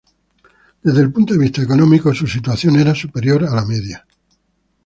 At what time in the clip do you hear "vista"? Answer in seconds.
1.39-1.61